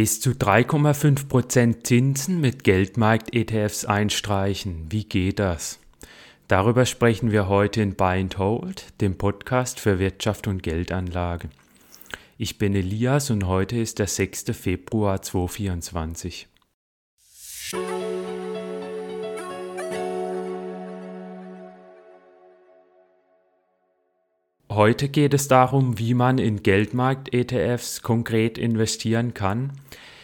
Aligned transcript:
Bis 0.00 0.18
zu 0.18 0.30
3,5% 0.30 1.84
Zinsen 1.84 2.40
mit 2.40 2.64
Geldmarkt-ETFs 2.64 3.84
einstreichen. 3.84 4.86
Wie 4.88 5.04
geht 5.04 5.38
das? 5.38 5.78
Darüber 6.48 6.86
sprechen 6.86 7.32
wir 7.32 7.48
heute 7.48 7.82
in 7.82 7.96
Buy 7.96 8.18
and 8.18 8.38
Hold, 8.38 8.98
dem 9.02 9.18
Podcast 9.18 9.78
für 9.78 9.98
Wirtschaft 9.98 10.46
und 10.46 10.62
Geldanlage. 10.62 11.50
Ich 12.38 12.56
bin 12.56 12.74
Elias 12.74 13.28
und 13.28 13.46
heute 13.46 13.76
ist 13.76 13.98
der 13.98 14.06
6. 14.06 14.56
Februar 14.58 15.20
2024. 15.20 16.48
Heute 24.70 25.08
geht 25.08 25.34
es 25.34 25.46
darum, 25.46 25.98
wie 25.98 26.14
man 26.14 26.38
in 26.38 26.62
Geldmarkt-ETFs 26.62 28.02
konkret 28.02 28.56
investieren 28.56 29.34
kann. 29.34 29.72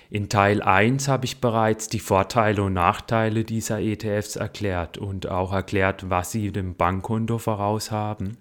In 0.08 0.28
Teil 0.28 0.62
1 0.62 1.08
habe 1.08 1.24
ich 1.24 1.40
bereits 1.40 1.88
die 1.88 1.98
Vorteile 1.98 2.62
und 2.62 2.74
Nachteile 2.74 3.44
dieser 3.44 3.80
ETFs 3.80 4.36
erklärt 4.36 4.98
und 4.98 5.28
auch 5.28 5.52
erklärt, 5.52 6.08
was 6.10 6.30
sie 6.30 6.52
dem 6.52 6.76
Bankkonto 6.76 7.38
voraus 7.38 7.90
haben. 7.90 8.36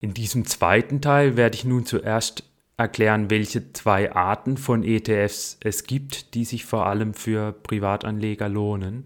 In 0.00 0.12
diesem 0.12 0.44
zweiten 0.46 1.00
Teil 1.00 1.36
werde 1.36 1.56
ich 1.56 1.64
nun 1.64 1.86
zuerst 1.86 2.44
erklären, 2.76 3.30
welche 3.30 3.72
zwei 3.72 4.12
Arten 4.12 4.56
von 4.56 4.82
ETFs 4.84 5.58
es 5.62 5.84
gibt, 5.84 6.34
die 6.34 6.44
sich 6.44 6.64
vor 6.64 6.86
allem 6.86 7.14
für 7.14 7.52
Privatanleger 7.52 8.48
lohnen. 8.48 9.04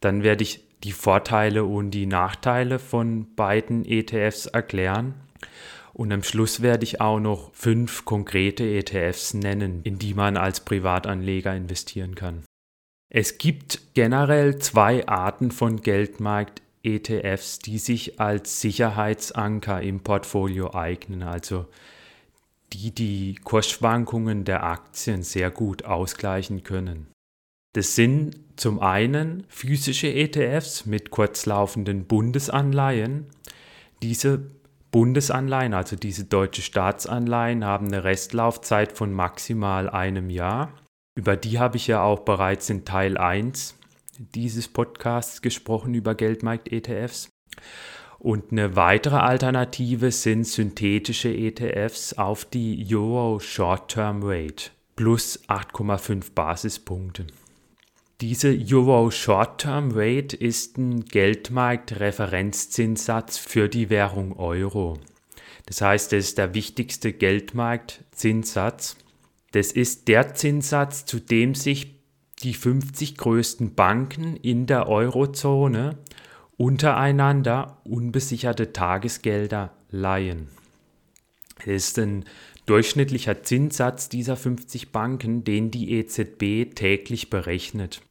Dann 0.00 0.22
werde 0.22 0.42
ich 0.42 0.64
die 0.84 0.92
Vorteile 0.92 1.64
und 1.64 1.90
die 1.90 2.06
Nachteile 2.06 2.78
von 2.78 3.34
beiden 3.34 3.84
ETFs 3.84 4.46
erklären 4.46 5.14
und 6.00 6.12
am 6.12 6.22
Schluss 6.22 6.62
werde 6.62 6.84
ich 6.84 7.02
auch 7.02 7.20
noch 7.20 7.52
fünf 7.52 8.06
konkrete 8.06 8.64
ETFs 8.64 9.34
nennen, 9.34 9.82
in 9.84 9.98
die 9.98 10.14
man 10.14 10.38
als 10.38 10.60
Privatanleger 10.60 11.54
investieren 11.54 12.14
kann. 12.14 12.42
Es 13.10 13.36
gibt 13.36 13.82
generell 13.92 14.58
zwei 14.60 15.06
Arten 15.06 15.50
von 15.50 15.82
Geldmarkt-ETFs, 15.82 17.58
die 17.58 17.76
sich 17.76 18.18
als 18.18 18.62
Sicherheitsanker 18.62 19.82
im 19.82 20.00
Portfolio 20.00 20.72
eignen, 20.72 21.22
also 21.22 21.66
die 22.72 22.94
die 22.94 23.34
Kursschwankungen 23.44 24.46
der 24.46 24.62
Aktien 24.62 25.22
sehr 25.22 25.50
gut 25.50 25.84
ausgleichen 25.84 26.62
können. 26.62 27.08
Das 27.74 27.94
sind 27.94 28.38
zum 28.56 28.80
einen 28.80 29.44
physische 29.48 30.10
ETFs 30.10 30.86
mit 30.86 31.10
kurzlaufenden 31.10 32.06
Bundesanleihen. 32.06 33.26
Diese 34.02 34.46
Bundesanleihen, 34.90 35.74
also 35.74 35.96
diese 35.96 36.24
deutsche 36.24 36.62
Staatsanleihen, 36.62 37.64
haben 37.64 37.86
eine 37.86 38.04
Restlaufzeit 38.04 38.92
von 38.92 39.12
maximal 39.12 39.88
einem 39.88 40.30
Jahr. 40.30 40.72
Über 41.14 41.36
die 41.36 41.58
habe 41.58 41.76
ich 41.76 41.86
ja 41.86 42.02
auch 42.02 42.20
bereits 42.20 42.70
in 42.70 42.84
Teil 42.84 43.18
1 43.18 43.76
dieses 44.18 44.68
Podcasts 44.68 45.42
gesprochen 45.42 45.94
über 45.94 46.14
Geldmarkt-ETFs. 46.14 47.30
Und 48.18 48.52
eine 48.52 48.76
weitere 48.76 49.16
Alternative 49.16 50.10
sind 50.12 50.46
synthetische 50.46 51.30
ETFs 51.30 52.12
auf 52.14 52.44
die 52.44 52.86
Euro 52.94 53.40
Short-Term 53.40 54.20
Rate 54.22 54.70
plus 54.94 55.40
8,5 55.48 56.34
Basispunkte. 56.34 57.26
Diese 58.20 58.56
Euro 58.70 59.10
Short-Term 59.10 59.92
Rate 59.94 60.36
ist 60.36 60.76
ein 60.76 61.06
Geldmarkt-Referenzzinssatz 61.06 63.38
für 63.38 63.70
die 63.70 63.88
Währung 63.88 64.38
Euro. 64.38 64.98
Das 65.64 65.80
heißt, 65.80 66.12
es 66.12 66.26
ist 66.26 66.36
der 66.36 66.52
wichtigste 66.52 67.14
Geldmarktzinssatz. 67.14 68.98
Das 69.52 69.72
ist 69.72 70.06
der 70.08 70.34
Zinssatz, 70.34 71.06
zu 71.06 71.18
dem 71.18 71.54
sich 71.54 71.94
die 72.42 72.52
50 72.52 73.16
größten 73.16 73.74
Banken 73.74 74.36
in 74.36 74.66
der 74.66 74.86
Eurozone 74.86 75.96
untereinander 76.58 77.80
unbesicherte 77.84 78.74
Tagesgelder 78.74 79.72
leihen. 79.88 80.48
Es 81.64 81.88
ist 81.88 81.98
ein 81.98 82.26
durchschnittlicher 82.66 83.42
Zinssatz 83.44 84.10
dieser 84.10 84.36
50 84.36 84.92
Banken, 84.92 85.42
den 85.42 85.70
die 85.70 85.92
EZB 85.92 86.74
täglich 86.74 87.30
berechnet. 87.30 88.02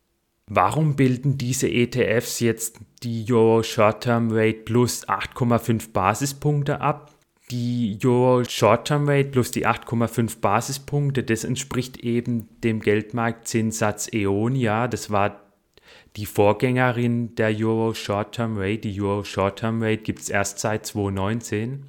Warum 0.51 0.95
bilden 0.95 1.37
diese 1.37 1.69
ETFs 1.69 2.39
jetzt 2.39 2.79
die 3.03 3.23
Euro 3.31 3.61
Short-Term 3.61 4.29
Rate 4.31 4.61
plus 4.65 5.07
8,5 5.07 5.91
Basispunkte 5.93 6.81
ab? 6.81 7.11
Die 7.51 7.99
Euro 8.03 8.43
Short-Term 8.43 9.07
Rate 9.07 9.29
plus 9.29 9.51
die 9.51 9.67
8,5 9.67 10.39
Basispunkte, 10.39 11.23
das 11.23 11.43
entspricht 11.43 11.97
eben 11.97 12.49
dem 12.63 12.79
Geldmarktzinssatz 12.79 14.09
EONIA. 14.11 14.87
Das 14.87 15.11
war 15.11 15.39
die 16.15 16.25
Vorgängerin 16.25 17.35
der 17.35 17.55
Euro 17.55 17.93
Short-Term 17.93 18.57
Rate. 18.57 18.89
Die 18.89 19.01
Euro 19.01 19.23
Short-Term 19.23 19.83
Rate 19.83 20.01
gibt 20.01 20.21
es 20.21 20.29
erst 20.29 20.57
seit 20.57 20.83
2019. 20.83 21.85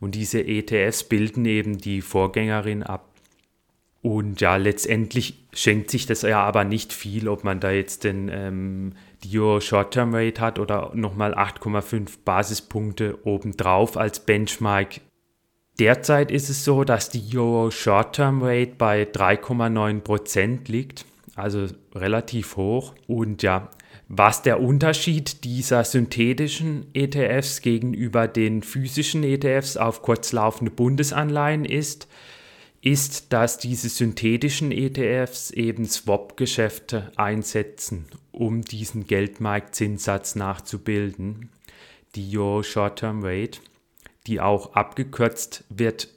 Und 0.00 0.16
diese 0.16 0.44
ETFs 0.44 1.04
bilden 1.04 1.44
eben 1.44 1.78
die 1.78 2.00
Vorgängerin 2.00 2.82
ab. 2.82 3.09
Und 4.02 4.40
ja, 4.40 4.56
letztendlich 4.56 5.44
schenkt 5.52 5.90
sich 5.90 6.06
das 6.06 6.22
ja 6.22 6.42
aber 6.42 6.64
nicht 6.64 6.92
viel, 6.92 7.28
ob 7.28 7.44
man 7.44 7.60
da 7.60 7.70
jetzt 7.70 8.04
den 8.04 8.30
ähm, 8.32 8.92
Euro 9.34 9.60
Short-Term 9.60 10.14
Rate 10.14 10.40
hat 10.40 10.58
oder 10.58 10.92
nochmal 10.94 11.34
8,5 11.34 12.18
Basispunkte 12.24 13.18
obendrauf 13.26 13.98
als 13.98 14.20
Benchmark. 14.20 15.00
Derzeit 15.78 16.30
ist 16.30 16.48
es 16.48 16.64
so, 16.64 16.84
dass 16.84 17.10
die 17.10 17.36
Euro 17.36 17.70
Short-Term 17.70 18.42
Rate 18.42 18.72
bei 18.78 19.02
3,9% 19.02 20.70
liegt, 20.70 21.04
also 21.36 21.66
relativ 21.94 22.56
hoch. 22.56 22.94
Und 23.06 23.42
ja, 23.42 23.70
was 24.08 24.42
der 24.42 24.60
Unterschied 24.60 25.44
dieser 25.44 25.84
synthetischen 25.84 26.86
ETFs 26.94 27.60
gegenüber 27.60 28.28
den 28.28 28.62
physischen 28.62 29.22
ETFs 29.24 29.76
auf 29.76 30.02
kurzlaufende 30.02 30.70
Bundesanleihen 30.70 31.64
ist, 31.64 32.08
ist, 32.82 33.32
dass 33.32 33.58
diese 33.58 33.88
synthetischen 33.88 34.72
ETFs 34.72 35.50
eben 35.50 35.84
Swap-Geschäfte 35.84 37.12
einsetzen, 37.16 38.06
um 38.32 38.62
diesen 38.62 39.06
Geldmarktzinssatz 39.06 40.34
nachzubilden, 40.34 41.50
die 42.14 42.36
Euro 42.38 42.62
Short-Term 42.62 43.20
Rate, 43.22 43.60
die 44.26 44.40
auch 44.40 44.74
abgekürzt 44.74 45.64
wird 45.68 46.08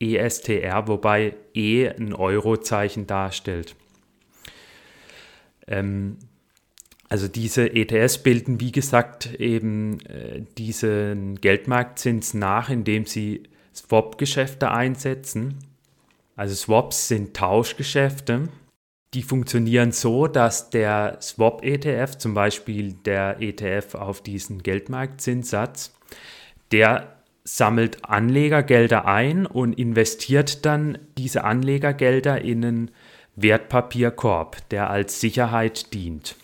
ESTR, 0.00 0.88
wobei 0.88 1.36
E 1.54 1.88
ein 1.88 2.14
Eurozeichen 2.14 3.06
darstellt. 3.06 3.76
Ähm, 5.66 6.16
also 7.08 7.28
diese 7.28 7.72
ETFs 7.74 8.18
bilden, 8.18 8.58
wie 8.58 8.72
gesagt, 8.72 9.34
eben 9.34 10.00
äh, 10.06 10.42
diesen 10.58 11.40
Geldmarktzins 11.40 12.34
nach, 12.34 12.70
indem 12.70 13.04
sie 13.04 13.44
Swap-Geschäfte 13.74 14.70
einsetzen 14.70 15.58
also 16.36 16.54
Swaps 16.54 17.08
sind 17.08 17.34
Tauschgeschäfte. 17.34 18.48
Die 19.14 19.22
funktionieren 19.22 19.92
so, 19.92 20.26
dass 20.26 20.70
der 20.70 21.18
Swap-ETF, 21.20 22.18
zum 22.18 22.34
Beispiel 22.34 22.94
der 22.94 23.40
ETF 23.40 23.94
auf 23.94 24.20
diesen 24.22 24.62
Geldmarktzinssatz, 24.62 25.94
der 26.72 27.16
sammelt 27.44 28.04
Anlegergelder 28.04 29.04
ein 29.04 29.46
und 29.46 29.74
investiert 29.74 30.64
dann 30.64 30.98
diese 31.16 31.44
Anlegergelder 31.44 32.40
in 32.40 32.64
einen 32.64 32.90
Wertpapierkorb, 33.36 34.68
der 34.70 34.90
als 34.90 35.20
Sicherheit 35.20 35.92
dient. 35.92 36.36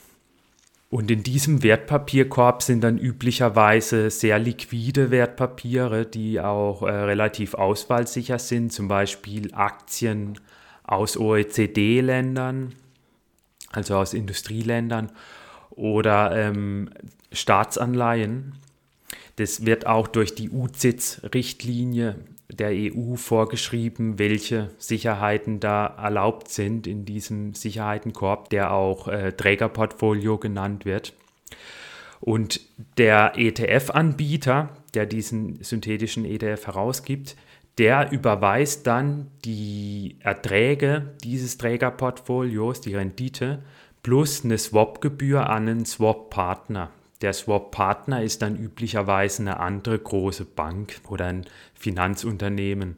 Und 0.91 1.09
in 1.09 1.23
diesem 1.23 1.62
Wertpapierkorb 1.62 2.62
sind 2.62 2.83
dann 2.83 2.99
üblicherweise 2.99 4.11
sehr 4.11 4.41
liquide 4.41 5.12
Wertpapiere, 5.12 6.05
die 6.05 6.41
auch 6.41 6.83
äh, 6.83 6.91
relativ 6.91 7.55
auswahlsicher 7.55 8.41
sind, 8.41 8.73
zum 8.73 8.89
Beispiel 8.89 9.55
Aktien 9.55 10.41
aus 10.83 11.17
OECD-Ländern, 11.17 12.75
also 13.71 13.98
aus 13.98 14.15
Industrieländern 14.15 15.13
oder 15.71 16.37
ähm, 16.37 16.91
Staatsanleihen. 17.31 18.54
Das 19.36 19.65
wird 19.65 19.86
auch 19.86 20.09
durch 20.09 20.34
die 20.34 20.51
UZITS-Richtlinie 20.51 22.16
der 22.52 22.70
EU 22.72 23.14
vorgeschrieben, 23.16 24.18
welche 24.18 24.70
Sicherheiten 24.78 25.60
da 25.60 25.86
erlaubt 25.86 26.48
sind 26.48 26.86
in 26.86 27.04
diesem 27.04 27.54
Sicherheitenkorb, 27.54 28.50
der 28.50 28.72
auch 28.72 29.08
äh, 29.08 29.32
Trägerportfolio 29.32 30.38
genannt 30.38 30.84
wird. 30.84 31.14
Und 32.20 32.60
der 32.98 33.32
ETF-Anbieter, 33.36 34.70
der 34.94 35.06
diesen 35.06 35.62
synthetischen 35.62 36.24
ETF 36.24 36.66
herausgibt, 36.66 37.36
der 37.78 38.12
überweist 38.12 38.86
dann 38.86 39.28
die 39.44 40.16
Erträge 40.20 41.14
dieses 41.24 41.56
Trägerportfolios, 41.56 42.82
die 42.82 42.94
Rendite, 42.94 43.62
plus 44.02 44.44
eine 44.44 44.58
Swap-Gebühr 44.58 45.48
an 45.48 45.68
einen 45.68 45.86
Swap-Partner. 45.86 46.91
Der 47.22 47.33
Swap-Partner 47.33 48.22
ist 48.22 48.43
dann 48.43 48.57
üblicherweise 48.57 49.43
eine 49.43 49.61
andere 49.61 49.99
große 49.99 50.45
Bank 50.45 51.01
oder 51.09 51.27
ein 51.27 51.45
Finanzunternehmen. 51.75 52.97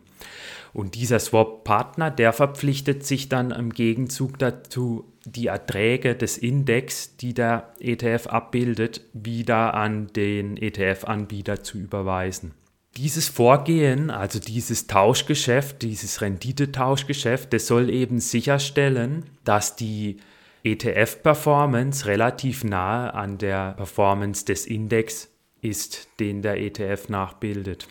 Und 0.72 0.94
dieser 0.94 1.18
Swap-Partner, 1.18 2.10
der 2.10 2.32
verpflichtet 2.32 3.04
sich 3.04 3.28
dann 3.28 3.50
im 3.50 3.72
Gegenzug 3.72 4.38
dazu, 4.38 5.04
die 5.24 5.48
Erträge 5.48 6.14
des 6.14 6.38
Index, 6.38 7.16
die 7.16 7.34
der 7.34 7.72
ETF 7.80 8.28
abbildet, 8.28 9.02
wieder 9.12 9.74
an 9.74 10.08
den 10.14 10.56
ETF-Anbieter 10.56 11.62
zu 11.62 11.78
überweisen. 11.78 12.52
Dieses 12.96 13.28
Vorgehen, 13.28 14.10
also 14.10 14.38
dieses 14.38 14.86
Tauschgeschäft, 14.86 15.82
dieses 15.82 16.20
Renditetauschgeschäft, 16.20 17.52
das 17.52 17.66
soll 17.66 17.88
eben 17.88 18.20
sicherstellen, 18.20 19.24
dass 19.44 19.76
die 19.76 20.18
ETF-Performance 20.64 22.06
relativ 22.06 22.64
nahe 22.64 23.14
an 23.14 23.38
der 23.38 23.72
Performance 23.72 24.44
des 24.44 24.66
Index 24.66 25.28
ist, 25.60 26.08
den 26.20 26.42
der 26.42 26.60
ETF 26.60 27.08
nachbildet. 27.08 27.88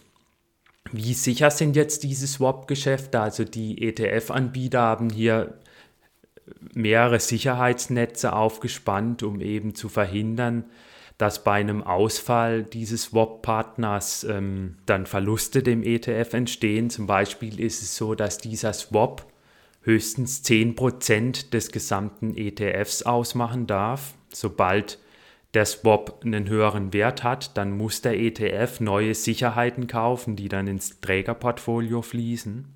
Wie 0.92 1.14
sicher 1.14 1.52
sind 1.52 1.76
jetzt 1.76 2.04
diese 2.04 2.28
Swap-Geschäfte? 2.28 3.20
Also 3.20 3.44
die 3.44 3.82
ETF-Anbieter 3.82 4.82
haben 4.82 5.10
hier 5.10 5.58
mehrere 6.74 7.20
Sicherheitsnetze 7.20 8.34
aufgespannt, 8.34 9.24
um 9.24 9.42
eben 9.42 9.76
zu 9.76 9.90
verhindern, 9.90 10.66
dass 11.18 11.44
bei 11.44 11.54
einem 11.54 11.84
Ausfall 11.84 12.64
dieses 12.64 13.04
Swap-Partners 13.04 14.24
ähm, 14.24 14.78
dann 14.86 15.06
Verluste 15.06 15.62
dem 15.62 15.84
ETF 15.84 16.34
entstehen. 16.34 16.90
Zum 16.90 17.06
Beispiel 17.06 17.60
ist 17.60 17.82
es 17.82 17.96
so, 17.96 18.16
dass 18.16 18.40
dieser 18.40 18.74
Swap 18.74 19.31
höchstens 19.84 20.44
10% 20.44 21.50
des 21.52 21.72
gesamten 21.72 22.36
ETFs 22.36 23.04
ausmachen 23.04 23.68
darf. 23.68 24.14
Sobald 24.32 25.00
der 25.54 25.66
Swap 25.66 26.22
einen 26.24 26.48
höheren 26.48 26.94
Wert 26.94 27.24
hat, 27.24 27.58
dann 27.58 27.76
muss 27.76 28.02
der 28.02 28.18
ETF 28.20 28.80
neue 28.80 29.14
Sicherheiten 29.14 29.88
kaufen, 29.88 30.36
die 30.36 30.50
dann 30.50 30.68
ins 30.68 31.02
Trägerportfolio 31.02 32.02
fließen. 32.02 32.74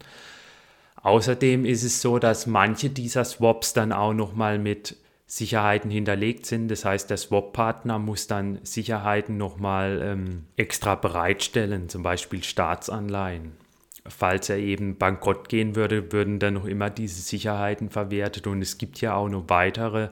Außerdem 1.02 1.66
ist 1.66 1.84
es 1.84 2.02
so, 2.02 2.20
dass 2.20 2.48
manche 2.48 2.90
dieser 2.90 3.24
Swaps 3.24 3.74
dann 3.74 3.92
auch 3.92 4.14
nochmal 4.14 4.58
mit 4.58 4.98
Sicherheiten 5.28 5.92
hinterlegt 5.92 6.46
sind. 6.46 6.68
Das 6.68 6.84
heißt, 6.84 7.10
der 7.10 7.18
Swap-Partner 7.18 8.00
muss 8.00 8.28
dann 8.28 8.60
Sicherheiten 8.64 9.38
nochmal 9.38 10.02
ähm, 10.04 10.46
extra 10.56 10.96
bereitstellen, 10.96 11.90
zum 11.90 12.04
Beispiel 12.04 12.44
Staatsanleihen. 12.44 13.65
Falls 14.08 14.50
er 14.50 14.58
eben 14.58 14.98
bankrott 14.98 15.50
gehen 15.50 15.76
würde, 15.76 16.12
würden 16.12 16.40
dann 16.40 16.54
noch 16.54 16.66
immer 16.66 16.90
diese 16.90 17.22
Sicherheiten 17.22 17.90
verwertet 17.90 18.46
und 18.46 18.62
es 18.62 18.78
gibt 18.78 19.02
ja 19.02 19.16
auch 19.16 19.30
noch 19.30 19.46
weitere 19.48 20.10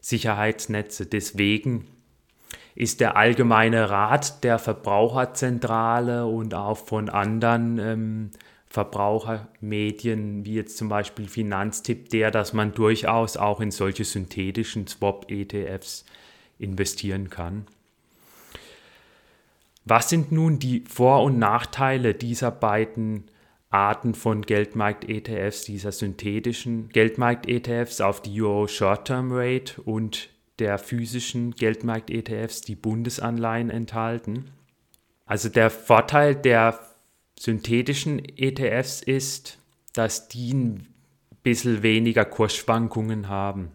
Sicherheitsnetze. 0.00 1.06
Deswegen 1.06 1.88
ist 2.76 3.00
der 3.00 3.16
allgemeine 3.16 3.90
Rat 3.90 4.44
der 4.44 4.58
Verbraucherzentrale 4.58 6.26
und 6.26 6.54
auch 6.54 6.76
von 6.76 7.08
anderen 7.08 7.78
ähm, 7.78 8.30
Verbrauchermedien, 8.68 10.44
wie 10.44 10.54
jetzt 10.54 10.76
zum 10.76 10.88
Beispiel 10.88 11.26
Finanztipp, 11.28 12.10
der, 12.10 12.30
dass 12.30 12.52
man 12.52 12.74
durchaus 12.74 13.36
auch 13.36 13.60
in 13.60 13.70
solche 13.70 14.04
synthetischen 14.04 14.86
Swap-ETFs 14.86 16.04
investieren 16.58 17.30
kann. 17.30 17.66
Was 19.88 20.08
sind 20.08 20.32
nun 20.32 20.58
die 20.58 20.82
Vor- 20.88 21.22
und 21.22 21.38
Nachteile 21.38 22.12
dieser 22.12 22.50
beiden 22.50 23.30
Arten 23.70 24.14
von 24.14 24.42
Geldmarkt-ETFs, 24.42 25.62
dieser 25.62 25.92
synthetischen 25.92 26.88
Geldmarkt-ETFs 26.88 28.00
auf 28.00 28.20
die 28.20 28.42
Euro 28.42 28.66
Short-Term 28.66 29.30
Rate 29.30 29.80
und 29.80 30.28
der 30.58 30.78
physischen 30.78 31.52
Geldmarkt-ETFs, 31.52 32.62
die 32.62 32.74
Bundesanleihen 32.74 33.70
enthalten? 33.70 34.46
Also 35.24 35.48
der 35.48 35.70
Vorteil 35.70 36.34
der 36.34 36.80
synthetischen 37.38 38.20
ETFs 38.36 39.02
ist, 39.02 39.58
dass 39.92 40.26
die 40.26 40.52
ein 40.52 40.88
bisschen 41.44 41.84
weniger 41.84 42.24
Kursschwankungen 42.24 43.28
haben. 43.28 43.70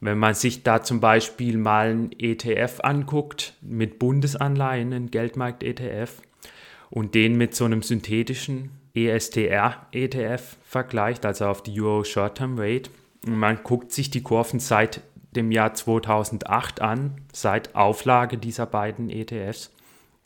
Wenn 0.00 0.18
man 0.18 0.34
sich 0.34 0.62
da 0.62 0.82
zum 0.82 1.00
Beispiel 1.00 1.58
mal 1.58 1.88
einen 1.88 2.12
ETF 2.18 2.80
anguckt 2.82 3.54
mit 3.60 3.98
Bundesanleihen, 3.98 4.92
einen 4.92 5.10
Geldmarkt-ETF, 5.10 6.22
und 6.90 7.14
den 7.14 7.36
mit 7.36 7.54
so 7.54 7.64
einem 7.64 7.82
synthetischen 7.82 8.70
ESTR-ETF 8.94 10.56
vergleicht, 10.64 11.26
also 11.26 11.46
auf 11.46 11.62
die 11.62 11.80
Euro 11.80 12.04
Short-Term 12.04 12.58
Rate, 12.58 12.90
und 13.26 13.36
man 13.36 13.62
guckt 13.62 13.92
sich 13.92 14.10
die 14.10 14.22
Kurven 14.22 14.60
seit 14.60 15.02
dem 15.32 15.50
Jahr 15.50 15.74
2008 15.74 16.80
an, 16.80 17.20
seit 17.32 17.74
Auflage 17.74 18.38
dieser 18.38 18.66
beiden 18.66 19.10
ETFs, 19.10 19.70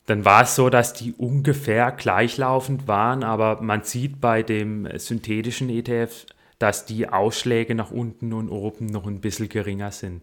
dann 0.05 0.25
war 0.25 0.43
es 0.43 0.55
so, 0.55 0.69
dass 0.69 0.93
die 0.93 1.13
ungefähr 1.13 1.91
gleichlaufend 1.91 2.87
waren, 2.87 3.23
aber 3.23 3.61
man 3.61 3.83
sieht 3.83 4.19
bei 4.19 4.43
dem 4.43 4.87
synthetischen 4.97 5.69
ETF, 5.69 6.25
dass 6.63 6.85
die 6.85 7.09
Ausschläge 7.09 7.75
nach 7.75 7.91
unten 7.91 8.31
und 8.31 8.47
oben 8.47 8.85
noch 8.85 9.05
ein 9.05 9.19
bisschen 9.19 9.49
geringer 9.49 9.91
sind. 9.91 10.21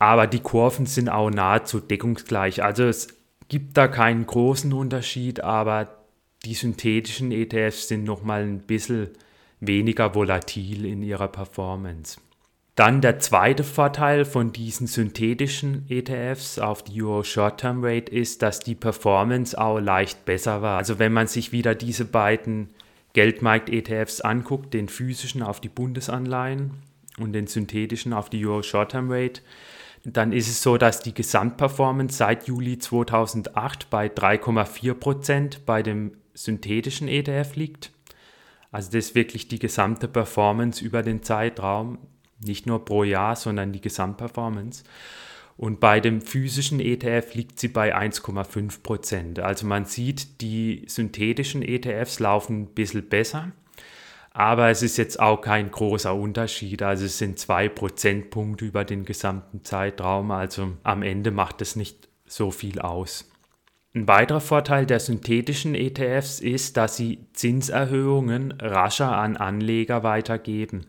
Aber 0.00 0.26
die 0.26 0.40
Kurven 0.40 0.86
sind 0.86 1.08
auch 1.08 1.30
nahezu 1.30 1.78
deckungsgleich. 1.78 2.64
Also 2.64 2.82
es 2.82 3.06
gibt 3.46 3.76
da 3.76 3.86
keinen 3.86 4.26
großen 4.26 4.72
Unterschied, 4.72 5.44
aber 5.44 5.94
die 6.44 6.54
synthetischen 6.54 7.30
ETFs 7.30 7.86
sind 7.86 8.02
nochmal 8.02 8.42
ein 8.42 8.62
bisschen 8.62 9.10
weniger 9.60 10.16
volatil 10.16 10.84
in 10.86 11.04
ihrer 11.04 11.28
Performance. 11.28 12.18
Dann 12.74 13.00
der 13.00 13.20
zweite 13.20 13.62
Vorteil 13.62 14.24
von 14.24 14.52
diesen 14.52 14.88
synthetischen 14.88 15.86
ETFs 15.88 16.58
auf 16.58 16.82
die 16.82 17.00
Euro 17.00 17.22
Short-Term 17.22 17.84
Rate 17.84 18.12
ist, 18.12 18.42
dass 18.42 18.58
die 18.58 18.74
Performance 18.74 19.56
auch 19.56 19.78
leicht 19.78 20.24
besser 20.24 20.62
war. 20.62 20.78
Also 20.78 20.98
wenn 20.98 21.12
man 21.12 21.28
sich 21.28 21.52
wieder 21.52 21.76
diese 21.76 22.04
beiden 22.04 22.70
Geldmarkt-ETFs 23.14 24.20
anguckt, 24.20 24.74
den 24.74 24.88
physischen 24.88 25.42
auf 25.42 25.60
die 25.60 25.68
Bundesanleihen 25.68 26.72
und 27.18 27.32
den 27.32 27.46
synthetischen 27.46 28.12
auf 28.12 28.28
die 28.28 28.44
Euro 28.46 28.62
Short-Term 28.62 29.10
Rate, 29.10 29.40
dann 30.04 30.32
ist 30.32 30.48
es 30.48 30.62
so, 30.62 30.76
dass 30.76 31.00
die 31.00 31.14
Gesamtperformance 31.14 32.18
seit 32.18 32.46
Juli 32.46 32.78
2008 32.78 33.88
bei 33.88 34.08
3,4 34.08 34.94
Prozent 34.94 35.66
bei 35.66 35.82
dem 35.82 36.12
synthetischen 36.34 37.08
ETF 37.08 37.56
liegt. 37.56 37.90
Also 38.70 38.90
das 38.90 39.06
ist 39.06 39.14
wirklich 39.14 39.48
die 39.48 39.58
gesamte 39.58 40.08
Performance 40.08 40.84
über 40.84 41.02
den 41.02 41.22
Zeitraum 41.22 41.98
nicht 42.40 42.66
nur 42.66 42.84
pro 42.84 43.04
Jahr, 43.04 43.36
sondern 43.36 43.72
die 43.72 43.80
Gesamtperformance. 43.80 44.84
Und 45.56 45.78
bei 45.78 46.00
dem 46.00 46.20
physischen 46.20 46.80
ETF 46.80 47.34
liegt 47.34 47.60
sie 47.60 47.68
bei 47.68 47.96
1,5 47.96 48.82
Prozent. 48.82 49.38
Also 49.38 49.66
man 49.66 49.84
sieht, 49.84 50.40
die 50.40 50.84
synthetischen 50.88 51.62
ETFs 51.62 52.18
laufen 52.18 52.62
ein 52.62 52.66
bisschen 52.74 53.08
besser, 53.08 53.52
aber 54.32 54.68
es 54.68 54.82
ist 54.82 54.96
jetzt 54.96 55.20
auch 55.20 55.40
kein 55.40 55.70
großer 55.70 56.12
Unterschied. 56.12 56.82
Also 56.82 57.04
es 57.04 57.18
sind 57.18 57.38
zwei 57.38 57.68
Prozentpunkte 57.68 58.64
über 58.64 58.84
den 58.84 59.04
gesamten 59.04 59.64
Zeitraum. 59.64 60.32
Also 60.32 60.72
am 60.82 61.02
Ende 61.02 61.30
macht 61.30 61.62
es 61.62 61.76
nicht 61.76 62.08
so 62.26 62.50
viel 62.50 62.80
aus. 62.80 63.30
Ein 63.94 64.08
weiterer 64.08 64.40
Vorteil 64.40 64.86
der 64.86 64.98
synthetischen 64.98 65.76
ETFs 65.76 66.40
ist, 66.40 66.76
dass 66.76 66.96
sie 66.96 67.20
Zinserhöhungen 67.32 68.52
rascher 68.60 69.16
an 69.16 69.36
Anleger 69.36 70.02
weitergeben. 70.02 70.86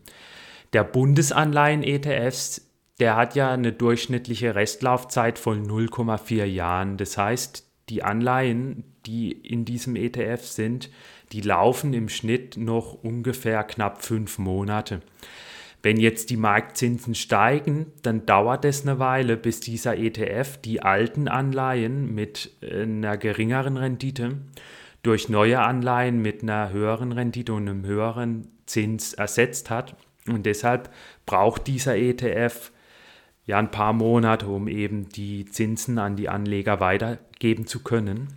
Der 0.73 0.83
Bundesanleihen-ETFs, 0.83 2.64
der 2.99 3.15
hat 3.15 3.35
ja 3.35 3.51
eine 3.51 3.73
durchschnittliche 3.73 4.55
Restlaufzeit 4.55 5.37
von 5.37 5.67
0,4 5.67 6.45
Jahren. 6.45 6.97
Das 6.97 7.17
heißt, 7.17 7.67
die 7.89 8.03
Anleihen, 8.03 8.83
die 9.05 9.31
in 9.31 9.65
diesem 9.65 9.95
ETF 9.95 10.43
sind, 10.43 10.89
die 11.31 11.41
laufen 11.41 11.93
im 11.93 12.09
Schnitt 12.09 12.57
noch 12.57 12.93
ungefähr 12.93 13.63
knapp 13.63 14.03
fünf 14.03 14.37
Monate. 14.37 15.01
Wenn 15.83 15.97
jetzt 15.97 16.31
die 16.31 16.37
Marktzinsen 16.37 17.13
steigen, 17.13 17.91
dann 18.01 18.25
dauert 18.25 18.65
es 18.65 18.81
eine 18.81 18.97
Weile, 18.97 19.37
bis 19.37 19.59
dieser 19.59 19.97
ETF 19.97 20.57
die 20.57 20.81
alten 20.81 21.27
Anleihen 21.27 22.15
mit 22.15 22.51
einer 22.63 23.17
geringeren 23.17 23.77
Rendite 23.77 24.37
durch 25.03 25.29
neue 25.29 25.59
Anleihen 25.59 26.19
mit 26.19 26.41
einer 26.41 26.71
höheren 26.71 27.11
Rendite 27.11 27.53
und 27.53 27.69
einem 27.69 27.85
höheren 27.85 28.47
Zins 28.65 29.13
ersetzt 29.13 29.69
hat. 29.69 29.95
Und 30.27 30.47
deshalb 30.47 30.89
braucht 31.27 31.67
dieser 31.67 31.95
ETF 31.95 32.71
ja 33.45 33.59
ein 33.59 33.71
paar 33.71 33.93
Monate, 33.93 34.47
um 34.47 34.67
eben 34.67 35.09
die 35.09 35.45
Zinsen 35.45 35.97
an 35.97 36.15
die 36.15 36.29
Anleger 36.29 36.79
weitergeben 36.79 37.67
zu 37.67 37.81
können. 37.81 38.27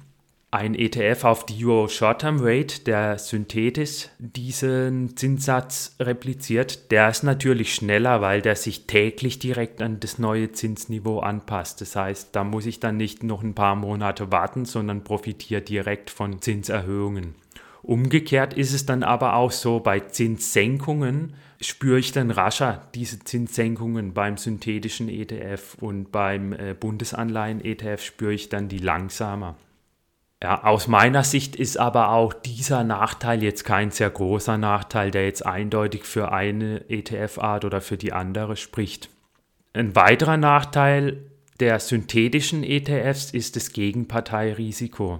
Ein 0.51 0.75
ETF 0.75 1.25
auf 1.25 1.45
die 1.45 1.67
Euro 1.67 1.89
Short-Term 1.89 2.39
Rate, 2.41 2.81
der 2.85 3.19
synthetisch 3.19 4.09
diesen 4.19 5.15
Zinssatz 5.15 5.95
repliziert, 6.01 6.91
der 6.91 7.11
ist 7.11 7.23
natürlich 7.23 7.75
schneller, 7.75 8.23
weil 8.23 8.41
der 8.41 8.57
sich 8.57 8.87
täglich 8.87 9.39
direkt 9.39 9.83
an 9.83 10.01
das 10.01 10.19
neue 10.19 10.51
Zinsniveau 10.53 11.19
anpasst. 11.19 11.83
Das 11.83 11.97
heißt, 11.97 12.35
da 12.35 12.45
muss 12.45 12.65
ich 12.65 12.81
dann 12.81 12.97
nicht 12.97 13.23
noch 13.25 13.43
ein 13.43 13.55
paar 13.55 13.77
Monate 13.77 14.33
warten, 14.33 14.65
sondern 14.65 15.05
profitiere 15.05 15.61
direkt 15.61 16.09
von 16.09 16.41
Zinserhöhungen. 16.41 17.35
Umgekehrt 17.83 18.55
ist 18.55 18.73
es 18.73 18.87
dann 18.87 19.03
aber 19.03 19.35
auch 19.35 19.53
so, 19.53 19.81
bei 19.81 20.01
Zinssenkungen 20.01 21.35
spüre 21.61 21.99
ich 21.99 22.13
dann 22.13 22.31
rascher 22.31 22.89
diese 22.95 23.19
Zinssenkungen 23.19 24.15
beim 24.15 24.37
synthetischen 24.37 25.09
ETF 25.09 25.77
und 25.81 26.13
beim 26.13 26.53
äh, 26.53 26.75
Bundesanleihen-ETF 26.79 28.03
spüre 28.03 28.33
ich 28.33 28.49
dann 28.49 28.69
die 28.69 28.79
langsamer. 28.79 29.57
Ja, 30.41 30.63
aus 30.63 30.87
meiner 30.87 31.25
Sicht 31.25 31.57
ist 31.57 31.79
aber 31.79 32.11
auch 32.11 32.33
dieser 32.33 32.85
Nachteil 32.85 33.43
jetzt 33.43 33.65
kein 33.65 33.91
sehr 33.91 34.11
großer 34.11 34.57
Nachteil, 34.57 35.11
der 35.11 35.25
jetzt 35.25 35.45
eindeutig 35.45 36.05
für 36.05 36.31
eine 36.31 36.89
ETF-Art 36.89 37.65
oder 37.65 37.81
für 37.81 37.97
die 37.97 38.13
andere 38.13 38.57
spricht. 38.57 39.11
Ein 39.73 39.97
weiterer 39.97 40.37
Nachteil 40.37 41.25
der 41.59 41.81
synthetischen 41.81 42.63
ETFs 42.63 43.33
ist 43.33 43.57
das 43.57 43.73
Gegenparteirisiko. 43.73 45.19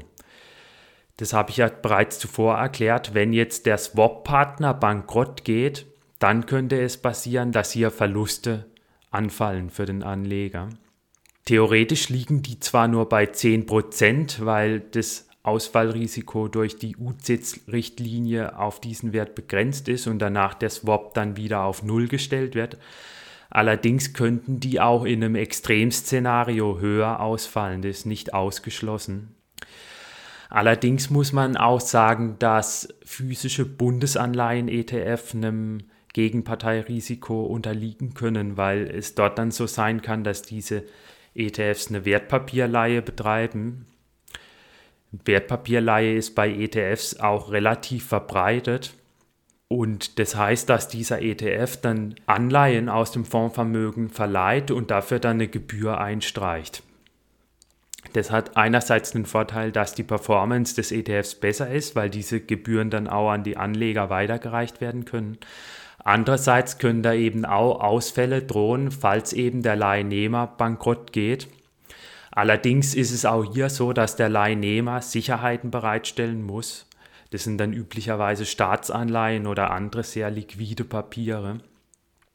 Das 1.17 1.33
habe 1.33 1.51
ich 1.51 1.57
ja 1.57 1.69
bereits 1.69 2.21
zuvor 2.21 2.57
erklärt. 2.57 3.13
Wenn 3.13 3.33
jetzt 3.33 3.67
der 3.67 3.77
Swap-Partner 3.77 4.73
bankrott 4.73 5.45
geht, 5.45 5.87
dann 6.19 6.47
könnte 6.47 6.81
es 6.81 6.97
passieren, 6.97 7.53
dass 7.53 7.73
hier 7.73 7.91
Verluste 7.91 8.67
anfallen 9.11 9.71
für 9.71 9.87
den 9.87 10.03
Anleger. 10.03 10.69
Theoretisch 11.45 12.09
liegen 12.09 12.43
die 12.43 12.61
zwar 12.61 12.89
nur 12.89 13.09
bei 13.09 13.25
10%, 13.25 14.45
weil 14.45 14.81
das 14.81 15.29
Ausfallrisiko 15.43 16.49
durch 16.49 16.77
die 16.77 16.97
UCITS-Richtlinie 16.97 18.59
auf 18.59 18.81
diesen 18.81 19.13
Wert 19.15 19.35
begrenzt 19.35 19.89
ist 19.89 20.07
und 20.07 20.19
danach 20.19 20.55
der 20.55 20.69
Swap 20.69 21.15
dann 21.15 21.37
wieder 21.37 21.63
auf 21.63 21.83
Null 21.83 22.09
gestellt 22.09 22.55
wird. 22.55 22.77
Allerdings 23.49 24.13
könnten 24.13 24.61
die 24.61 24.79
auch 24.81 25.05
in 25.05 25.25
einem 25.25 25.37
Extremszenario 25.37 26.81
höher 26.81 27.21
ausfallen, 27.21 27.81
das 27.81 27.99
ist 27.99 28.07
nicht 28.07 28.35
ausgeschlossen. 28.35 29.35
Allerdings 30.51 31.09
muss 31.09 31.33
man 31.33 31.57
auch 31.57 31.81
sagen, 31.81 32.37
dass 32.39 32.89
physische 33.05 33.65
Bundesanleihen-ETF 33.65 35.35
einem 35.35 35.79
Gegenparteirisiko 36.19 37.45
unterliegen 37.45 38.13
können, 38.13 38.57
weil 38.57 38.91
es 38.91 39.15
dort 39.15 39.39
dann 39.39 39.53
so 39.53 39.69
sein 39.69 40.03
kann, 40.03 40.25
dass 40.25 40.43
diese 40.43 40.83
ETFs 41.37 41.91
eine 41.91 42.05
Wertpapierleihe 42.05 43.03
betreiben. 43.03 43.87
Wertpapierleihe 45.13 46.17
ist 46.17 46.35
bei 46.35 46.51
ETFs 46.51 47.21
auch 47.21 47.53
relativ 47.53 48.09
verbreitet. 48.09 48.95
Und 49.69 50.19
das 50.19 50.35
heißt, 50.35 50.69
dass 50.69 50.89
dieser 50.89 51.23
ETF 51.23 51.77
dann 51.83 52.17
Anleihen 52.27 52.89
aus 52.89 53.13
dem 53.13 53.25
Fondsvermögen 53.25 54.09
verleiht 54.09 54.73
und 54.73 54.91
dafür 54.91 55.21
dann 55.21 55.37
eine 55.37 55.47
Gebühr 55.47 56.01
einstreicht. 56.01 56.83
Das 58.15 58.33
hat 58.33 58.57
einerseits 58.57 59.13
den 59.13 59.25
Vorteil, 59.25 59.71
dass 59.71 59.95
die 59.95 60.03
Performance 60.03 60.75
des 60.75 60.91
ETFs 60.91 61.37
besser 61.37 61.71
ist, 61.71 61.95
weil 61.95 62.11
diese 62.11 62.41
Gebühren 62.41 62.91
dann 62.91 63.07
auch 63.07 63.31
an 63.31 63.45
die 63.45 63.57
Anleger 63.57 64.11
weitergereicht 64.11 64.81
werden 64.81 65.05
können. 65.05 65.39
Andererseits 66.09 66.79
können 66.79 67.03
da 67.03 67.13
eben 67.13 67.45
auch 67.45 67.81
Ausfälle 67.81 68.41
drohen, 68.41 68.91
falls 68.91 69.35
eben 69.35 69.63
der 69.63 69.77
Leihnehmer 69.77 70.47
bankrott 70.47 71.13
geht. 71.13 71.49
Allerdings 72.31 72.95
ist 72.95 73.11
es 73.11 73.27
auch 73.27 73.53
hier 73.53 73.69
so, 73.69 73.93
dass 73.93 74.17
der 74.17 74.31
Leihnehmer 74.31 75.03
Sicherheiten 75.03 75.71
bereitstellen 75.71 76.43
muss. 76.43 76.87
Das 77.29 77.45
sind 77.45 77.59
dann 77.59 77.75
üblicherweise 77.75 78.47
Staatsanleihen 78.47 79.47
oder 79.47 79.71
andere 79.71 80.03
sehr 80.03 80.31
liquide 80.31 80.85
Papiere. 80.85 81.59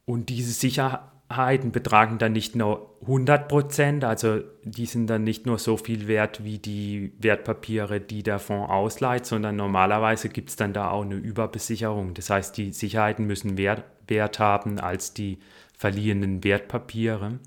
Und 0.06 0.30
diese 0.30 0.52
Sicherheiten 0.52 1.13
Sicherheiten 1.34 1.72
betragen 1.72 2.20
dann 2.20 2.32
nicht 2.32 2.56
nur 2.56 2.96
100 3.02 3.48
Prozent, 3.48 4.04
also 4.04 4.42
die 4.64 4.86
sind 4.86 5.08
dann 5.08 5.24
nicht 5.24 5.46
nur 5.46 5.58
so 5.58 5.78
viel 5.78 6.08
wert 6.08 6.44
wie 6.44 6.60
die 6.60 7.12
Wertpapiere, 7.20 8.00
die 8.00 8.22
der 8.22 8.40
Fonds 8.40 8.70
ausleiht, 8.70 9.26
sondern 9.26 9.56
normalerweise 9.56 10.30
gibt 10.30 10.50
es 10.50 10.56
dann 10.56 10.74
da 10.74 10.92
auch 10.92 11.02
eine 11.02 11.16
Überbesicherung. 11.16 12.14
Das 12.14 12.30
heißt, 12.30 12.56
die 12.58 12.72
Sicherheiten 12.72 13.26
müssen 13.26 13.56
mehr 13.56 13.84
Wert 14.08 14.40
haben 14.40 14.80
als 14.80 15.14
die 15.14 15.40
verliehenen 15.76 16.44
Wertpapiere. 16.44 17.40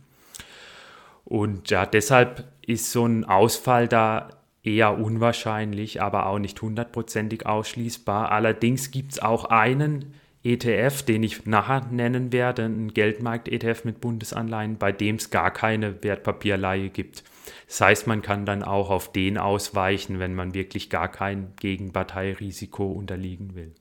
Und 1.24 1.70
ja, 1.70 1.86
deshalb 1.86 2.44
ist 2.66 2.90
so 2.90 3.06
ein 3.06 3.24
Ausfall 3.24 3.86
da 3.88 4.30
eher 4.64 4.98
unwahrscheinlich, 4.98 6.02
aber 6.02 6.26
auch 6.26 6.40
nicht 6.40 6.60
hundertprozentig 6.60 7.46
ausschließbar. 7.46 8.32
Allerdings 8.32 8.90
gibt 8.90 9.12
es 9.12 9.22
auch 9.22 9.44
einen 9.46 10.14
ETF, 10.52 11.02
den 11.02 11.22
ich 11.22 11.46
nachher 11.46 11.86
nennen 11.90 12.32
werde, 12.32 12.64
ein 12.64 12.94
Geldmarkt-ETF 12.94 13.84
mit 13.84 14.00
Bundesanleihen, 14.00 14.78
bei 14.78 14.92
dem 14.92 15.16
es 15.16 15.30
gar 15.30 15.50
keine 15.50 16.02
Wertpapierleihe 16.02 16.90
gibt. 16.90 17.24
Das 17.68 17.80
heißt, 17.80 18.06
man 18.06 18.22
kann 18.22 18.46
dann 18.46 18.62
auch 18.62 18.90
auf 18.90 19.12
den 19.12 19.38
ausweichen, 19.38 20.18
wenn 20.18 20.34
man 20.34 20.54
wirklich 20.54 20.90
gar 20.90 21.08
kein 21.08 21.52
Gegenparteirisiko 21.56 22.86
unterliegen 22.86 23.54
will. 23.54 23.72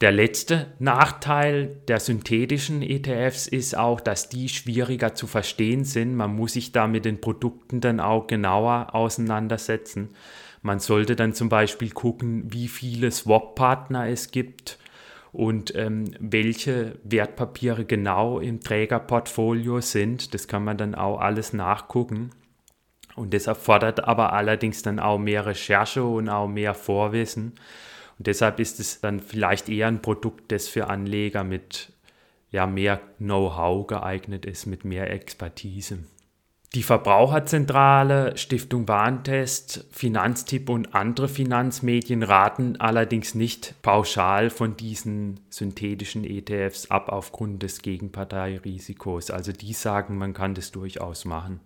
Der 0.00 0.12
letzte 0.12 0.72
Nachteil 0.78 1.76
der 1.88 1.98
synthetischen 1.98 2.82
ETFs 2.82 3.48
ist 3.48 3.76
auch, 3.76 4.00
dass 4.00 4.28
die 4.28 4.48
schwieriger 4.48 5.16
zu 5.16 5.26
verstehen 5.26 5.84
sind. 5.84 6.14
Man 6.14 6.36
muss 6.36 6.52
sich 6.52 6.70
da 6.70 6.86
mit 6.86 7.04
den 7.04 7.20
Produkten 7.20 7.80
dann 7.80 7.98
auch 7.98 8.28
genauer 8.28 8.94
auseinandersetzen. 8.94 10.10
Man 10.62 10.80
sollte 10.80 11.16
dann 11.16 11.34
zum 11.34 11.48
Beispiel 11.48 11.90
gucken, 11.90 12.52
wie 12.52 12.68
viele 12.68 13.10
Swap-Partner 13.10 14.08
es 14.08 14.30
gibt 14.30 14.78
und 15.32 15.74
ähm, 15.74 16.10
welche 16.18 16.98
Wertpapiere 17.04 17.84
genau 17.84 18.40
im 18.40 18.60
Trägerportfolio 18.60 19.80
sind. 19.80 20.34
Das 20.34 20.48
kann 20.48 20.64
man 20.64 20.76
dann 20.76 20.94
auch 20.94 21.20
alles 21.20 21.52
nachgucken. 21.52 22.30
Und 23.14 23.34
das 23.34 23.46
erfordert 23.46 24.04
aber 24.04 24.32
allerdings 24.32 24.82
dann 24.82 25.00
auch 25.00 25.18
mehr 25.18 25.44
Recherche 25.44 26.04
und 26.04 26.28
auch 26.28 26.48
mehr 26.48 26.74
Vorwissen. 26.74 27.54
Und 28.18 28.26
deshalb 28.26 28.60
ist 28.60 28.80
es 28.80 29.00
dann 29.00 29.20
vielleicht 29.20 29.68
eher 29.68 29.88
ein 29.88 30.02
Produkt, 30.02 30.50
das 30.52 30.68
für 30.68 30.88
Anleger 30.88 31.44
mit 31.44 31.92
ja, 32.50 32.66
mehr 32.66 33.00
Know-how 33.18 33.86
geeignet 33.86 34.46
ist, 34.46 34.66
mit 34.66 34.84
mehr 34.84 35.10
Expertise. 35.10 35.98
Die 36.74 36.82
Verbraucherzentrale, 36.82 38.36
Stiftung 38.36 38.86
Warentest, 38.88 39.86
Finanztipp 39.90 40.68
und 40.68 40.94
andere 40.94 41.26
Finanzmedien 41.26 42.22
raten 42.22 42.78
allerdings 42.78 43.34
nicht 43.34 43.80
pauschal 43.80 44.50
von 44.50 44.76
diesen 44.76 45.40
synthetischen 45.48 46.24
ETFs 46.24 46.90
ab 46.90 47.08
aufgrund 47.08 47.62
des 47.62 47.80
Gegenparteirisikos. 47.80 49.30
Also 49.30 49.52
die 49.52 49.72
sagen, 49.72 50.18
man 50.18 50.34
kann 50.34 50.52
das 50.52 50.70
durchaus 50.70 51.24
machen. 51.24 51.60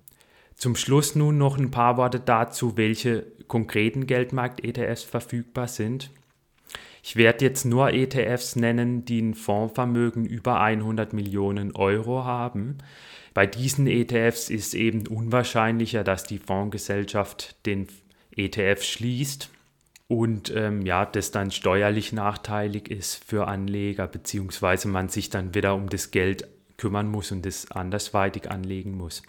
Zum 0.54 0.76
Schluss 0.76 1.16
nun 1.16 1.37
noch 1.37 1.59
ein 1.59 1.73
paar 1.73 1.97
Worte 1.97 2.21
dazu, 2.21 2.76
welche 2.76 3.26
konkreten 3.49 4.06
Geldmarkt-ETFs 4.06 5.02
verfügbar 5.02 5.66
sind. 5.66 6.11
Ich 7.02 7.16
werde 7.16 7.44
jetzt 7.44 7.64
nur 7.64 7.92
ETFs 7.92 8.54
nennen, 8.54 9.04
die 9.04 9.21
ein 9.21 9.35
Fondsvermögen 9.35 10.25
über 10.25 10.61
100 10.61 11.12
Millionen 11.12 11.75
Euro 11.75 12.25
haben. 12.25 12.78
Bei 13.34 13.46
diesen 13.46 13.86
ETFs 13.86 14.50
ist 14.50 14.74
eben 14.74 15.06
unwahrscheinlicher, 15.06 16.04
dass 16.04 16.24
die 16.24 16.38
Fondsgesellschaft 16.38 17.56
den 17.66 17.88
ETF 18.36 18.82
schließt 18.82 19.50
und 20.08 20.52
ähm, 20.54 20.84
ja, 20.84 21.06
das 21.06 21.30
dann 21.30 21.50
steuerlich 21.50 22.12
nachteilig 22.12 22.90
ist 22.90 23.24
für 23.24 23.48
Anleger, 23.48 24.06
beziehungsweise 24.06 24.88
man 24.88 25.08
sich 25.08 25.30
dann 25.30 25.54
wieder 25.54 25.74
um 25.74 25.88
das 25.88 26.10
Geld 26.10 26.46
kümmern 26.76 27.08
muss 27.08 27.32
und 27.32 27.46
das 27.46 27.70
andersweitig 27.70 28.50
anlegen 28.50 28.96
muss. 28.96 29.22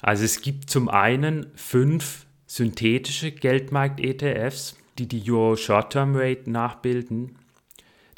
Also 0.00 0.24
es 0.24 0.40
gibt 0.40 0.70
zum 0.70 0.88
einen 0.88 1.46
fünf 1.54 2.26
synthetische 2.46 3.30
Geldmarkt-ETFs, 3.30 4.76
die 4.98 5.06
die 5.06 5.30
Euro 5.30 5.54
Short-Term 5.56 6.16
Rate 6.16 6.50
nachbilden. 6.50 7.36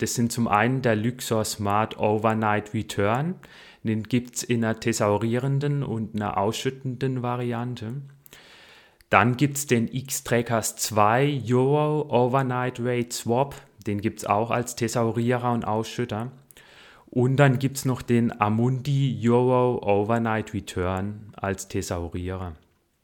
Das 0.03 0.15
sind 0.15 0.33
zum 0.33 0.49
einen 0.49 0.83
der 0.83 0.97
Luxor 0.97 1.45
Smart 1.45 1.97
Overnight 1.97 2.75
Return. 2.75 3.37
Den 3.85 4.03
gibt 4.03 4.35
es 4.35 4.43
in 4.43 4.65
einer 4.65 4.81
thesaurierenden 4.81 5.85
und 5.85 6.17
einer 6.17 6.39
ausschüttenden 6.39 7.23
Variante. 7.23 8.03
Dann 9.11 9.37
gibt 9.37 9.59
es 9.59 9.69
den 9.69 9.87
X-Trackers 9.87 10.75
2 10.75 11.43
Euro 11.49 12.09
Overnight 12.11 12.81
Rate 12.81 13.15
Swap. 13.15 13.55
Den 13.87 14.01
gibt 14.01 14.19
es 14.19 14.25
auch 14.25 14.51
als 14.51 14.75
Thesaurierer 14.75 15.53
und 15.53 15.65
Ausschütter. 15.65 16.33
Und 17.07 17.37
dann 17.37 17.61
gibt 17.61 17.77
es 17.77 17.85
noch 17.85 18.03
den 18.03 18.41
Amundi 18.41 19.17
Euro 19.29 19.79
Overnight 19.85 20.53
Return 20.53 21.33
als 21.37 21.69
Thesaurierer. 21.69 22.57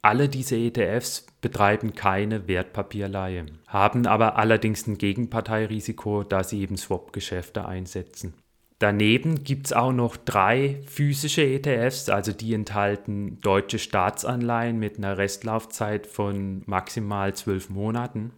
Alle 0.03 0.29
diese 0.29 0.57
ETFs 0.57 1.28
betreiben 1.41 1.95
keine 1.95 2.49
Wertpapierleihe, 2.49 3.47
haben 3.67 4.07
aber 4.07 4.37
allerdings 4.37 4.87
ein 4.87 4.99
Gegenparteirisiko, 4.99 6.25
da 6.25 6.43
sie 6.43 6.61
eben 6.61 6.77
Swap-Geschäfte 6.77 7.67
einsetzen. 7.67 8.35
Daneben 8.81 9.43
gibt 9.43 9.67
es 9.67 9.73
auch 9.73 9.93
noch 9.93 10.17
drei 10.17 10.81
physische 10.87 11.43
ETFs, 11.43 12.09
also 12.09 12.33
die 12.33 12.55
enthalten 12.55 13.41
deutsche 13.41 13.79
Staatsanleihen 13.81 14.79
mit 14.79 14.99
einer 14.99 15.19
Restlaufzeit 15.19 16.07
von 16.07 16.63
maximal 16.67 17.35
zwölf 17.35 17.71
Monaten. 17.71 18.31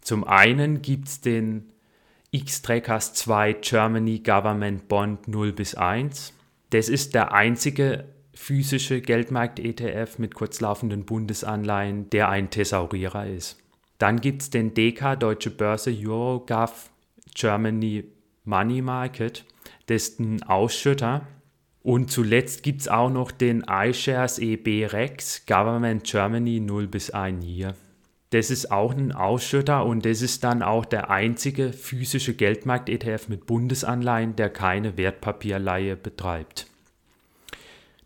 Zum 0.00 0.24
einen 0.24 0.82
gibt 0.82 1.08
es 1.08 1.20
den 1.20 1.72
X-Trackers 2.32 3.14
2 3.14 3.52
Germany 3.54 4.18
Government 4.18 4.88
Bond 4.88 5.28
0 5.28 5.52
bis 5.52 5.76
1. 5.76 6.32
Das 6.70 6.88
ist 6.88 7.14
der 7.14 7.32
einzige 7.32 8.04
physische 8.36 9.00
Geldmarkt-ETF 9.00 10.18
mit 10.18 10.34
kurzlaufenden 10.34 11.04
Bundesanleihen, 11.04 12.10
der 12.10 12.28
ein 12.28 12.50
Thesaurierer 12.50 13.26
ist. 13.26 13.58
Dann 13.98 14.20
gibt 14.20 14.42
es 14.42 14.50
den 14.50 14.74
DK 14.74 15.16
Deutsche 15.18 15.50
Börse 15.50 15.90
Eurogov 15.90 16.90
Germany 17.34 18.04
Money 18.44 18.82
Market. 18.82 19.44
Ein 19.88 20.42
Ausschütter. 20.42 21.26
Und 21.82 22.10
zuletzt 22.10 22.62
gibt 22.62 22.82
es 22.82 22.88
auch 22.88 23.10
noch 23.10 23.30
den 23.30 23.64
iShares 23.68 24.38
EB 24.38 24.86
Rex 24.92 25.46
Government 25.46 26.04
Germany 26.04 26.60
0 26.60 26.88
bis 26.88 27.10
1 27.10 27.44
Year. 27.44 27.74
Das 28.30 28.50
ist 28.50 28.72
auch 28.72 28.92
ein 28.92 29.12
Ausschütter 29.12 29.86
und 29.86 30.04
das 30.04 30.20
ist 30.20 30.42
dann 30.42 30.62
auch 30.62 30.84
der 30.84 31.10
einzige 31.10 31.72
physische 31.72 32.34
Geldmarkt-ETF 32.34 33.28
mit 33.28 33.46
Bundesanleihen, 33.46 34.34
der 34.34 34.50
keine 34.50 34.96
Wertpapierleihe 34.98 35.96
betreibt. 35.96 36.66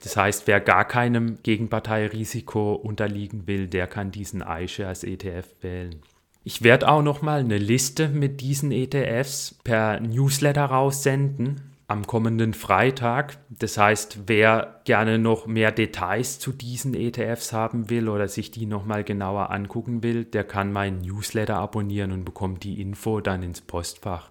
Das 0.03 0.17
heißt, 0.17 0.47
wer 0.47 0.61
gar 0.61 0.87
keinem 0.87 1.39
Gegenparteirisiko 1.43 2.75
unterliegen 2.75 3.47
will, 3.47 3.67
der 3.67 3.87
kann 3.87 4.11
diesen 4.11 4.43
iShares 4.43 5.05
ETF 5.05 5.47
wählen. 5.61 6.01
Ich 6.43 6.63
werde 6.63 6.89
auch 6.89 7.03
noch 7.03 7.21
mal 7.21 7.41
eine 7.41 7.59
Liste 7.59 8.09
mit 8.09 8.41
diesen 8.41 8.73
ETFs 8.73 9.57
per 9.63 10.01
Newsletter 10.01 10.65
raussenden 10.65 11.71
am 11.91 12.07
kommenden 12.07 12.55
Freitag. 12.55 13.39
Das 13.51 13.77
heißt, 13.77 14.21
wer 14.27 14.81
gerne 14.85 15.19
noch 15.19 15.49
mehr 15.49 15.73
Details 15.73 16.39
zu 16.39 16.53
diesen 16.53 16.95
ETFs 16.95 17.53
haben 17.53 17.91
will 17.91 18.09
oder 18.09 18.29
sich 18.29 18.53
die 18.53 18.65
noch 18.65 18.87
mal 18.87 19.03
genauer 19.03 19.51
angucken 19.51 20.05
will, 20.05 20.25
der 20.25 20.45
kann 20.45 20.73
meinen 20.73 21.01
Newsletter 21.01 21.57
abonnieren 21.57 22.13
und 22.13 22.25
bekommt 22.25 22.63
die 22.63 22.81
Info 22.81 23.21
dann 23.21 23.43
ins 23.43 23.61
Postfach. 23.61 24.31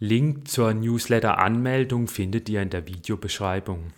Link 0.00 0.48
zur 0.48 0.74
Newsletter-Anmeldung 0.74 2.08
findet 2.08 2.48
ihr 2.48 2.62
in 2.62 2.70
der 2.70 2.88
Videobeschreibung. 2.88 3.92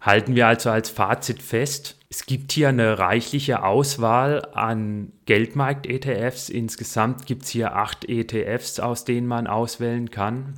Halten 0.00 0.34
wir 0.34 0.46
also 0.46 0.70
als 0.70 0.88
Fazit 0.88 1.42
fest, 1.42 2.00
es 2.12 2.26
gibt 2.26 2.50
hier 2.50 2.70
eine 2.70 2.98
reichliche 2.98 3.62
Auswahl 3.62 4.44
an 4.52 5.12
Geldmarkt-ETFs. 5.26 6.48
Insgesamt 6.48 7.24
gibt 7.24 7.44
es 7.44 7.50
hier 7.50 7.76
acht 7.76 8.08
ETFs, 8.08 8.80
aus 8.80 9.04
denen 9.04 9.28
man 9.28 9.46
auswählen 9.46 10.10
kann. 10.10 10.54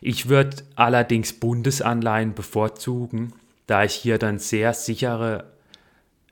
Ich 0.00 0.28
würde 0.28 0.56
allerdings 0.74 1.32
Bundesanleihen 1.34 2.34
bevorzugen, 2.34 3.32
da 3.68 3.84
ich 3.84 3.94
hier 3.94 4.18
dann 4.18 4.40
sehr 4.40 4.74
sichere 4.74 5.52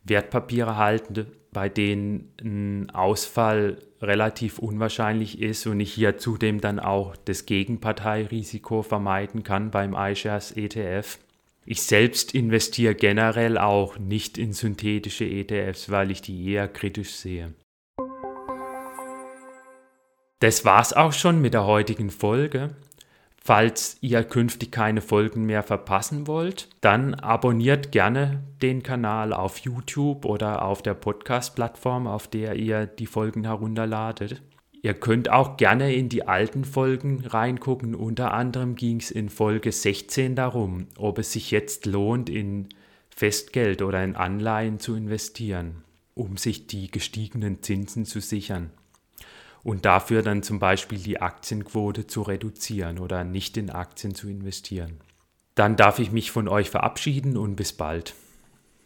Wertpapiere 0.02 0.76
halte, 0.76 1.26
bei 1.52 1.68
denen 1.68 2.32
ein 2.42 2.90
Ausfall 2.90 3.78
relativ 4.02 4.58
unwahrscheinlich 4.58 5.40
ist 5.40 5.68
und 5.68 5.78
ich 5.78 5.92
hier 5.92 6.18
zudem 6.18 6.60
dann 6.60 6.80
auch 6.80 7.14
das 7.26 7.46
Gegenparteirisiko 7.46 8.82
vermeiden 8.82 9.44
kann 9.44 9.70
beim 9.70 9.94
iShares 9.94 10.50
ETF. 10.50 11.18
Ich 11.70 11.82
selbst 11.82 12.34
investiere 12.34 12.94
generell 12.94 13.58
auch 13.58 13.98
nicht 13.98 14.38
in 14.38 14.54
synthetische 14.54 15.26
ETFs, 15.26 15.90
weil 15.90 16.10
ich 16.10 16.22
die 16.22 16.50
eher 16.50 16.66
kritisch 16.66 17.10
sehe. 17.10 17.52
Das 20.38 20.64
war's 20.64 20.94
auch 20.94 21.12
schon 21.12 21.42
mit 21.42 21.52
der 21.52 21.66
heutigen 21.66 22.08
Folge. 22.08 22.70
Falls 23.36 23.98
ihr 24.00 24.24
künftig 24.24 24.72
keine 24.72 25.02
Folgen 25.02 25.44
mehr 25.44 25.62
verpassen 25.62 26.26
wollt, 26.26 26.70
dann 26.80 27.12
abonniert 27.14 27.92
gerne 27.92 28.42
den 28.62 28.82
Kanal 28.82 29.34
auf 29.34 29.58
YouTube 29.58 30.24
oder 30.24 30.62
auf 30.62 30.80
der 30.80 30.94
Podcast-Plattform, 30.94 32.06
auf 32.06 32.28
der 32.28 32.54
ihr 32.54 32.86
die 32.86 33.04
Folgen 33.04 33.44
herunterladet. 33.44 34.40
Ihr 34.80 34.94
könnt 34.94 35.28
auch 35.28 35.56
gerne 35.56 35.92
in 35.92 36.08
die 36.08 36.26
alten 36.26 36.64
Folgen 36.64 37.24
reingucken. 37.26 37.94
Unter 37.94 38.32
anderem 38.32 38.76
ging 38.76 39.00
es 39.00 39.10
in 39.10 39.28
Folge 39.28 39.72
16 39.72 40.36
darum, 40.36 40.86
ob 40.96 41.18
es 41.18 41.32
sich 41.32 41.50
jetzt 41.50 41.86
lohnt, 41.86 42.30
in 42.30 42.68
Festgeld 43.10 43.82
oder 43.82 44.04
in 44.04 44.14
Anleihen 44.14 44.78
zu 44.78 44.94
investieren, 44.94 45.82
um 46.14 46.36
sich 46.36 46.68
die 46.68 46.90
gestiegenen 46.90 47.62
Zinsen 47.62 48.04
zu 48.04 48.20
sichern. 48.20 48.70
Und 49.64 49.84
dafür 49.84 50.22
dann 50.22 50.44
zum 50.44 50.60
Beispiel 50.60 50.98
die 50.98 51.20
Aktienquote 51.20 52.06
zu 52.06 52.22
reduzieren 52.22 53.00
oder 53.00 53.24
nicht 53.24 53.56
in 53.56 53.70
Aktien 53.70 54.14
zu 54.14 54.28
investieren. 54.28 55.00
Dann 55.56 55.74
darf 55.74 55.98
ich 55.98 56.12
mich 56.12 56.30
von 56.30 56.46
euch 56.46 56.70
verabschieden 56.70 57.36
und 57.36 57.56
bis 57.56 57.72
bald. 57.72 58.14